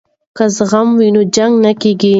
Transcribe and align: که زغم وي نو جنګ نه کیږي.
که 0.37 0.45
زغم 0.55 0.87
وي 0.99 1.09
نو 1.15 1.21
جنګ 1.35 1.53
نه 1.65 1.71
کیږي. 1.81 2.09